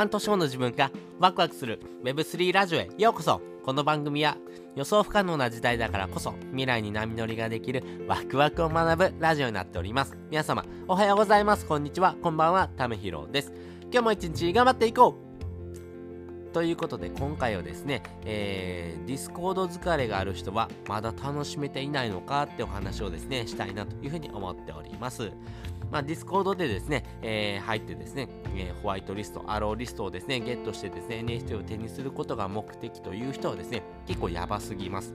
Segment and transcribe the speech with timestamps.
[0.00, 4.38] 半年後の自分がワクワクする Web3 ラジオへようこそこの番組は
[4.74, 10.16] 予想不可能な時代だからこそ未来に波乗りができるワクワクを学ぶラジオになっております。
[10.30, 11.66] 皆様おはようございます。
[11.66, 12.16] こんにちは。
[12.22, 12.68] こんばんは。
[12.78, 13.52] ためひろです。
[13.92, 15.18] 今日も一日頑張っていこ
[16.48, 25.30] うということで今回はですね、えー、 Discord 疲れがある人はまだ楽しめていないのかってお話をですねしたいなというふうに思っております。
[25.90, 35.12] まあ、 Discord でですね、えー、入ってですね、えー、ホワイトリスト、アローリストをですね、ゲットしてですね、NFT を手にすることが目的という人はですね、結構やばすぎます。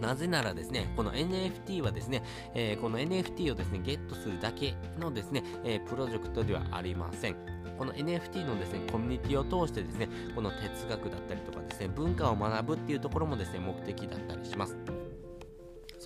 [0.00, 2.22] なぜならですね、この NFT はですね、
[2.54, 7.36] えー、この NFT をですね、ゲットするだけのですね、えー、プロジェクトではありません。
[7.78, 14.76] この NFT のですね、コミュニティを通してですね、この哲学だったりとかですね、文化を学ぶっていうところもですね、目的だったりします。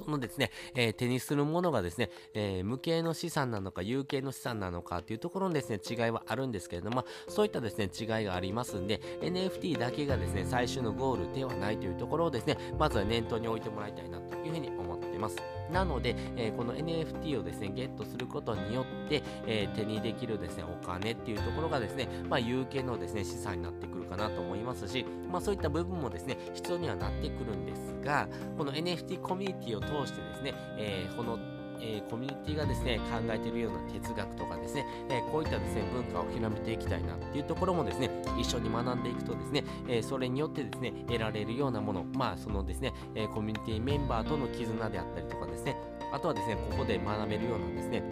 [0.05, 15.60] そのですね、えー、手にするものがですね、えー、無形の資産なのか有形の資産なのかというところのですね、違いはあるんですけれども、そういったですね、違いがありますんで、NFT だけがですね、最終のゴールではないというところをですね、まずは念頭に置いてもらいたいなというふうに思っています。
[15.73, 31.39] なので、えー、この NFT をですね、ゲットすることによって、えー、手にできるですね、お金っていうところがですね、まあ、有形のですね、資産になってくるかなと思いますし、まあ、そういった部分もですね、必要にはなってくるんですが、この NFT コミュニティを通してですね、えー、この
[31.81, 45.77] えー、コミュニティがですね考えているような哲学とかですね、え、こういったですね文化を広めていきたいなっていうところもですね一緒に学んでいくとですね、え、それによってですね得られるようなものまあそのですね、えコミュニティメンバーとの絆であったりとかですね
[46.13, 48.03] あとはですねここで学べるようなですね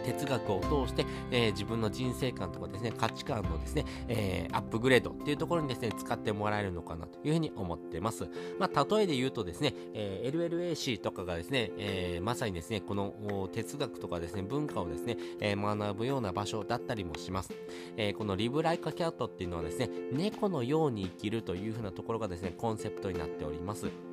[0.00, 8.28] 哲学を通して、えー、自分の人生観とかですね、価値観のですね、えー、アップグレードっていうところにですね、使ってもらえるのかなというふうに思ってます。
[8.58, 17.52] まあ、例えで言うとですね、えー、LLAC とかがですね、えー、まさにですね、この哲学とかですね、文化をですね、えー、学ぶような場所だったりもします。
[17.96, 24.09] えー、このリブライカキャットっていうのはですね、猫のように生きるというふうなところがですね、コンセプトになっております。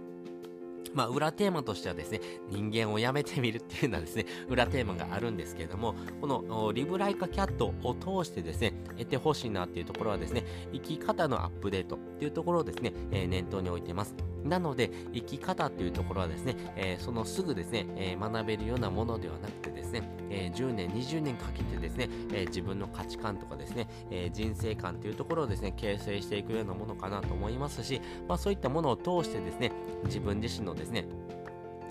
[0.98, 10.44] まあ、裏テーマとしてはですね、人間をやめてみるっていうのはですね、裏テーマがあるんですけれども、このリブライカキャットを通してですね、得てほしいなっていうところはですね、
[10.74, 14.16] 生き方のアップデートっていうところをですね、えー、念頭に置いています。
[14.44, 29.72] なので、生き方っていうところはですね、えー、そのすぐですね、えー、学べるようなものではなくてですね、えー、10年、20年かけてですね、え自分の価値観とかですね、え人生観というところをですね、形成していくようなものかなと思いますし、まあそういったものを通してですね、
[30.06, 31.06] 自分自身のですね、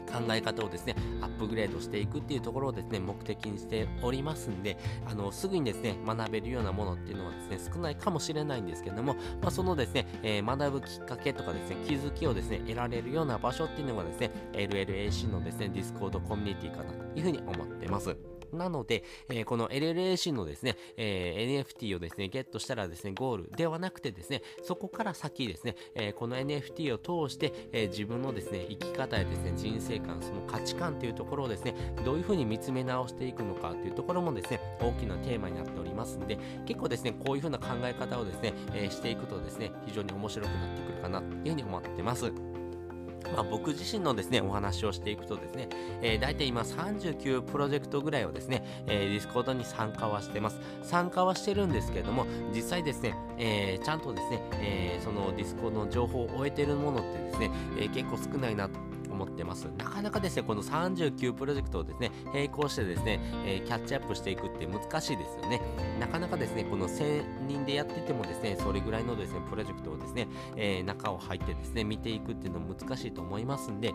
[0.07, 18.36] 考え方をですね、アップグレードしていくっていうところをですね、目的にしておりますんで、あの、すぐにですね、学べるようなものっていうのはですね、少ないかもしれないんですけども、まあ、そのですね、えー、学ぶきっかけとかですね、気づきをですね、得られるような場所っていうのがですね、LLAC のですね、 Discord コミュニティかなというふうに思ってます。
[18.53, 31.75] なので、えー、この LLAC のですね、えー、NFT をですね、ゲットしたらですね、ゴールではなくてですね、そこから先ですね、えー、この NFT を通して、え自分のですね、生き方やですね、人生観、その価値観というところをですね、
[32.05, 42.56] どういうふうに見つめ直していくのかというところもですね、大きなテーマになっておりますんで、結構ですね、こういうふうな考え方をですね、していくとですね、非常に面白くなってくるかなというふうに思ってます。
[43.35, 45.69] まあ、僕自身のですね、お話をしていくとですね、
[46.03, 50.61] えー、大体今39プロジェクトぐらいをですね、えー、 Discord に参加はしてます。
[50.83, 58.79] 参加はしてるんですけれども、実際ですね、えー、ちゃんとですね、えー、その Discord の情報を追えてるものってですね、えー、結構少ないなと
[59.17, 59.65] 思ってます。
[59.79, 65.61] なかなかですね、この39プロジェクトをですね、並行してですね、えー、キャッチアップしていくって難しいですよね。
[65.99, 73.95] なかなかですね、この1000人でやっててもですね、それぐらいのですね、プロジェクトをですね、えー、中を入ってですね、見ていくっていうの難しいと思いますんで、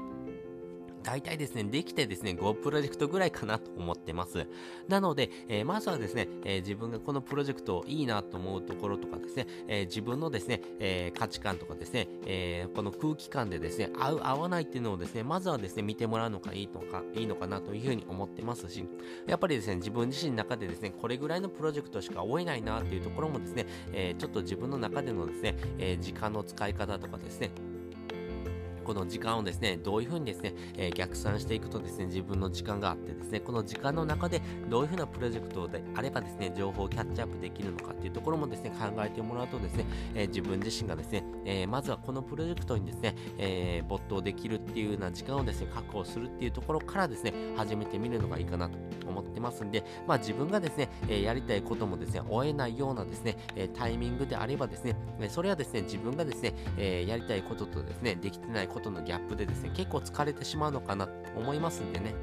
[1.04, 4.48] 大体ですね、できてですね、5プロジェクトぐらいかなと思ってます。
[4.88, 18.86] なので、えー、まずはですね、えー、自分がこのプロジェクトいいなと思うところとかですね、えー、自分のですね、え価値観とかですね、えこの空気感でですね、合う合わないっていうのをですね、まずはですね、見てもらうのがいいのか、いいのかなというふうに思ってますし、
[19.28, 27.52] やっぱりですね、自分自身の中でですね、これぐらいのプロジェクトしか追えないなっていうところもですね、えちょっと自分の中でのですね、え時間の使い方とかですね、
[28.82, 39.86] この時間をですね、どういうふうにですね、えー、逆算していくとですね、自分の時間があってですね、この時間の中でどういうふうなプロジェクトであればですね、情報をキャッチアップできるのかっていうところもですね、考えてもらうとですね、
[40.16, 48.78] えー、自分自身がですね、えー、まずはこのプロジェクトにですね、え没頭できるっていうような時間をですね、確保するっていうところからですね、始めてみるのがいいかなと
[49.08, 54.96] 思ってますんで、まあ自分がですね、えやりたいこともですね、追えないようなですね、えタイミングであればですね、
[55.30, 62.16] それはですね、自分がですね、えやりたいこととですね、できてないことのギャップでですね、結構疲れてしまうのかなと思いますんでね。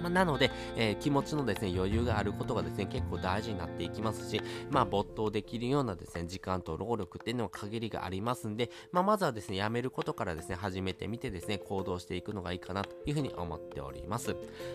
[0.00, 14.34] まあ、なので、えー、気持ちのですね、余裕があることがですね、結構大事になっていきますし、まあ、没頭できるようなですね、時間と労力っていうのは限りがありますんで、まあ、まずはですね、やめることからですね、始めてみてですね、行動していくのがいいかなというふうに思っております。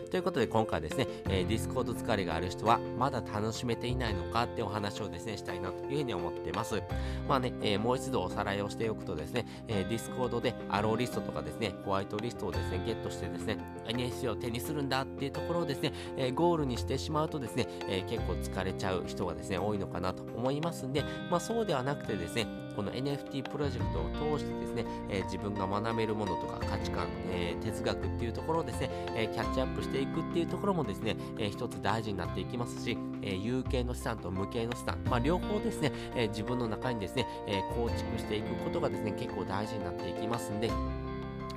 [0.10, 6.82] ということで、今回ですね、えー、 Discord 疲れがある人は、まだ楽しめていないのかってお話をですね、したいなというふうに思ってます。
[7.28, 13.58] まあね、えー、もう一度おさらいをしておくとですね、えー、 Discord で allowlist とかですね、ホワイトリストをですね、ゲットしてですね、
[13.88, 40.70] NFT を手にするんだってっていうところをですね、えー、ゴールにしてしまうとですね、えー、結構疲れちゃう人がですね、多いのかなと思いますんで、まあそうではなくてですね、この NFT プロジェクトを通してですね、えー、自分が学べるものとか価値観、えー、哲学っていうところをですね、えー、キャッチアップしていくっていうところもですね、えー、一つ大事になっていきますし、えー、有形の資産と無形の資産、まあ両方ですね、えー、自分の中にですね、えー、構築していくことがですね、結構大事になっていきますんで、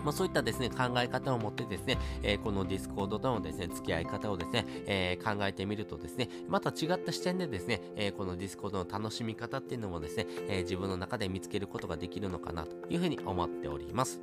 [0.04, 14.20] まあ、そういったですね、考え方を持ってですね、えー、この Discord とのですね、付き合い方をですね、えー、考えてみるとですね、また違った視点でですね、えー、この Discord の楽しみ方っていうのもですね、え自分の中で見つけることができるのかなというふうに思っております。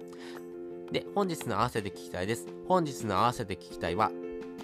[0.92, 2.48] で、本日の合わせて聞きたいです。
[2.68, 4.12] 本日の合わせて聞きたいは、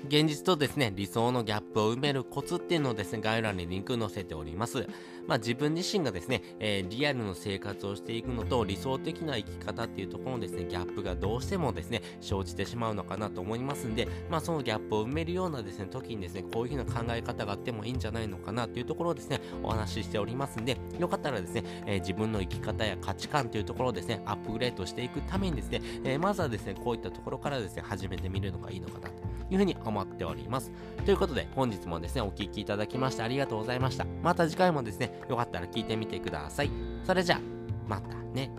[0.07, 4.87] 現実とですね、理想のギャップを埋めるコツっていうのをですね、概要欄にリンク載せております。
[5.27, 30.71] まあ自分自身がですね、えー、リアルの生活をしていくのと理想的な生き方っていうところのですね、ギャップがどうしてもですね、生じてしまうのかなと思いますんで、まあそのギャップを埋めるようなですね、時にですね、こういうふうな考え方があってもいいんじゃないのかなっていうところをですね、お話ししておりますんで、よかったらですね、えー、自分の生き方や価値観というところをですね、アップグレードしていくためにですね、えー、まずはですね、こういったところからですね、始めてみるのがいいのかなというふうに思っております。
[31.05, 34.05] ということで、本日もですね、お聴きいただきましてありがとうございました。
[34.23, 36.71] また次回もですね、よかったら聞いてみてください。
[37.03, 37.39] それじゃあ、
[37.87, 38.49] またね。